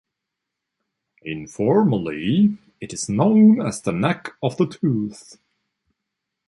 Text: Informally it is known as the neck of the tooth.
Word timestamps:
Informally 1.21 2.57
it 2.79 2.91
is 2.91 3.07
known 3.07 3.61
as 3.61 3.81
the 3.83 3.91
neck 3.91 4.29
of 4.41 4.57
the 4.57 4.65
tooth. 4.65 5.37